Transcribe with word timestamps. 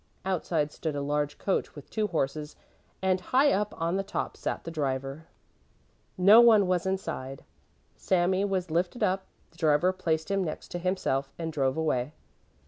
Outside 0.25 0.71
stood 0.71 0.95
a 0.95 1.01
large 1.03 1.37
coach 1.37 1.75
with 1.75 1.91
two 1.91 2.07
horses 2.07 2.55
and 3.03 3.21
high 3.21 3.51
up 3.51 3.71
on 3.79 3.97
the 3.97 4.03
top 4.03 4.35
sat 4.35 4.63
the 4.63 4.71
driver. 4.71 5.27
No 6.17 6.41
one 6.41 6.65
was 6.65 6.87
inside. 6.87 7.43
Sami 7.95 8.43
was 8.43 8.71
lifted 8.71 9.03
up, 9.03 9.27
the 9.51 9.57
driver 9.57 9.93
placed 9.93 10.31
him 10.31 10.43
next 10.43 10.73
himself 10.73 11.31
and 11.37 11.53
drove 11.53 11.77
away. 11.77 12.13